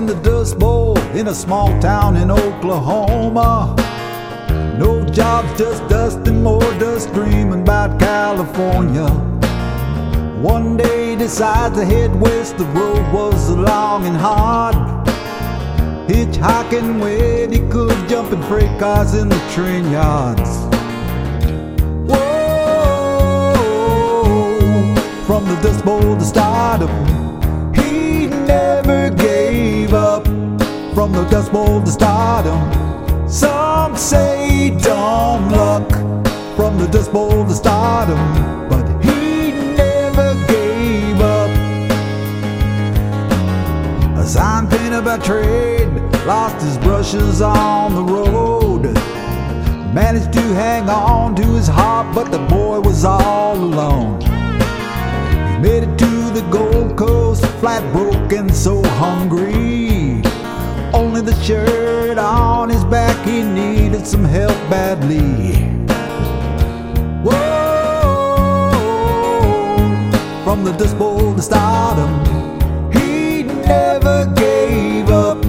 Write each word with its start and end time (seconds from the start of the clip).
in 0.00 0.06
the 0.06 0.14
Dust 0.22 0.58
Bowl 0.58 0.96
in 1.14 1.28
a 1.28 1.34
small 1.34 1.78
town 1.78 2.16
in 2.16 2.30
Oklahoma. 2.30 3.76
No 4.78 5.04
jobs, 5.04 5.58
just 5.58 5.86
dust 5.88 6.26
and 6.26 6.42
more 6.42 6.72
dust, 6.78 7.12
dreaming 7.12 7.60
about 7.60 8.00
California. 8.00 9.10
One 10.40 10.78
day 10.78 11.16
decides 11.16 11.76
to 11.76 11.84
head 11.84 12.18
west, 12.18 12.56
the 12.56 12.64
road 12.76 13.12
was 13.12 13.50
long 13.50 14.06
and 14.06 14.16
hard. 14.16 14.74
Hitchhiking 16.08 16.98
when 16.98 17.52
he 17.52 17.60
could, 17.68 18.08
jumping 18.08 18.42
freight 18.44 18.78
cars 18.80 19.12
in 19.12 19.28
the 19.28 19.40
train 19.54 19.90
yards. 19.90 20.50
Whoa, 22.08 23.52
from 25.26 25.44
the 25.44 25.56
Dust 25.60 25.84
Bowl 25.84 26.16
to 26.16 26.24
stardom, 26.24 26.88
From 31.10 31.24
the 31.24 31.30
Dust 31.30 31.50
Bowl 31.50 31.82
to 31.82 31.90
stardom, 31.90 33.28
some 33.28 33.96
say 33.96 34.70
dumb 34.80 35.50
luck. 35.50 35.90
From 36.54 36.78
the 36.78 36.86
Dust 36.86 37.12
Bowl 37.12 37.44
to 37.44 37.52
stardom, 37.52 38.16
but 38.68 38.86
he 39.02 39.50
never 39.74 40.34
gave 40.46 41.20
up. 41.20 41.50
A 44.18 44.24
sign 44.24 44.68
painter 44.68 45.02
by 45.02 45.18
trade 45.18 45.88
lost 46.26 46.64
his 46.64 46.78
brushes 46.78 47.42
on 47.42 47.96
the 47.96 48.04
road. 48.04 48.84
Managed 49.92 50.32
to 50.34 50.42
hang 50.54 50.88
on 50.88 51.34
to 51.34 51.42
his 51.42 51.66
heart, 51.66 52.14
but 52.14 52.30
the 52.30 52.38
boy 52.38 52.78
was 52.78 53.04
all 53.04 53.56
alone. 53.56 54.20
He 54.20 55.58
made 55.58 55.82
it 55.82 55.98
to 55.98 56.30
the 56.30 56.46
Gold 56.52 56.96
Coast, 56.96 57.44
flat 57.58 57.82
broke 57.92 58.32
and 58.32 58.54
so 58.54 58.80
hungry. 58.90 59.99
Only 60.92 61.20
the 61.20 61.34
shirt 61.42 62.18
on 62.18 62.68
his 62.68 62.84
back, 62.84 63.16
he 63.26 63.42
needed 63.42 64.06
some 64.06 64.24
help 64.24 64.56
badly. 64.68 65.54
Whoa, 67.22 68.70
from 70.44 70.64
the 70.64 70.72
Dust 70.72 70.98
Bowl 70.98 71.34
to 71.34 71.42
stardom, 71.42 72.10
he 72.92 73.44
never 73.44 74.26
gave 74.34 75.10
up. 75.10 75.42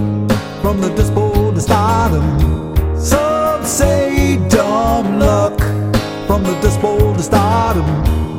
From 0.61 0.79
the 0.79 0.89
Dust 0.95 1.13
Bowl 1.15 1.51
to 1.53 1.59
stardom, 1.59 2.25
some 2.97 3.65
say 3.65 4.37
dumb 4.47 5.19
luck. 5.19 5.59
From 6.27 6.43
the 6.43 6.53
Dust 6.61 6.79
Bowl 6.81 7.13
to 7.15 7.23
stardom, 7.23 8.30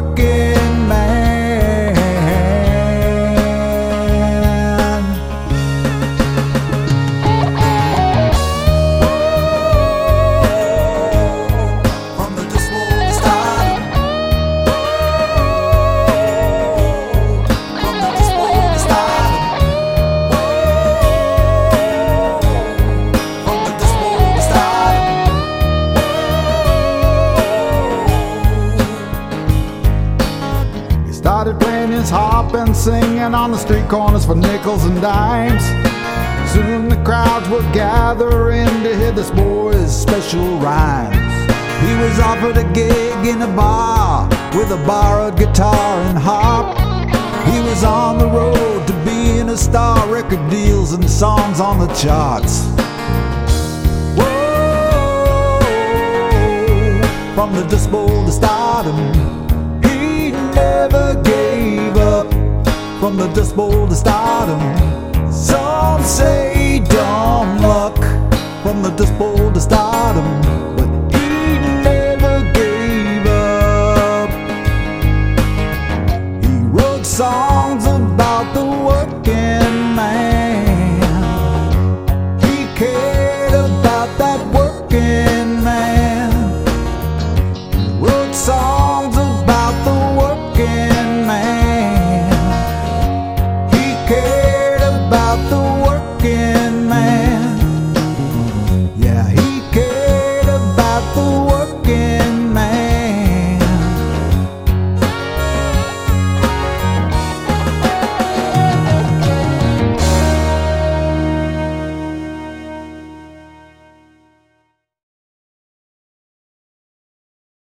working 0.00 0.47
and 32.54 32.76
singing 32.76 33.34
on 33.34 33.50
the 33.50 33.58
street 33.58 33.88
corners 33.88 34.24
for 34.24 34.34
nickels 34.34 34.84
and 34.84 35.00
dimes. 35.00 35.62
Soon 36.52 36.88
the 36.88 36.96
crowds 37.04 37.48
were 37.48 37.62
gathering 37.72 38.66
to 38.82 38.96
hear 38.96 39.12
this 39.12 39.30
boy's 39.30 39.94
special 39.94 40.58
rhymes. 40.58 41.16
He 41.84 41.94
was 41.94 42.18
offered 42.20 42.56
a 42.56 42.64
gig 42.72 43.26
in 43.26 43.42
a 43.42 43.46
bar 43.54 44.28
with 44.56 44.70
a 44.70 44.82
borrowed 44.86 45.36
guitar 45.36 46.00
and 46.02 46.18
harp. 46.18 46.76
He 47.52 47.60
was 47.60 47.84
on 47.84 48.18
the 48.18 48.26
road 48.26 48.86
to 48.86 48.92
being 49.04 49.48
a 49.48 49.56
star, 49.56 50.06
record 50.08 50.48
deals 50.50 50.92
and 50.92 51.08
songs 51.08 51.60
on 51.60 51.78
the 51.78 51.88
charts. 51.94 52.66
Whoa, 54.16 55.60
from 57.34 57.54
the 57.54 57.88
Bowl 57.90 58.24
to 58.26 58.32
stardom, 58.32 59.17
From 63.08 63.16
the 63.16 63.28
Dust 63.28 63.56
Bowl 63.56 63.88
to 63.88 63.94
stardom, 63.94 64.60
some 65.32 66.02
say 66.04 66.80
dumb 66.90 67.62
luck. 67.62 67.96
From 68.62 68.82
the 68.82 68.90
Dust 68.90 69.16
Bowl 69.18 69.50
to 69.50 69.58
stardom, 69.58 70.26
but 70.76 70.90
he 71.14 71.58
never 71.82 72.42
gave 72.52 73.26
up. 73.26 74.28
He 76.44 76.52
wrote 76.64 77.06
songs 77.06 77.86
about 77.86 78.52
the 78.52 78.66
work 78.66 79.24